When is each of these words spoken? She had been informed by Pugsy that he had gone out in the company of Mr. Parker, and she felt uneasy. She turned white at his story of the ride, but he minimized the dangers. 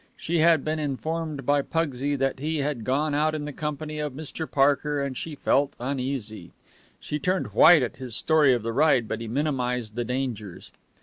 She 0.17 0.39
had 0.39 0.65
been 0.65 0.79
informed 0.79 1.45
by 1.45 1.61
Pugsy 1.61 2.15
that 2.15 2.39
he 2.39 2.57
had 2.61 2.83
gone 2.83 3.13
out 3.13 3.35
in 3.35 3.45
the 3.45 3.53
company 3.53 3.99
of 3.99 4.13
Mr. 4.13 4.49
Parker, 4.49 4.99
and 4.99 5.15
she 5.15 5.35
felt 5.35 5.75
uneasy. 5.79 6.53
She 6.99 7.19
turned 7.19 7.53
white 7.53 7.83
at 7.83 7.97
his 7.97 8.15
story 8.15 8.51
of 8.55 8.63
the 8.63 8.73
ride, 8.73 9.07
but 9.07 9.21
he 9.21 9.27
minimized 9.27 9.93
the 9.93 10.03
dangers. 10.03 10.71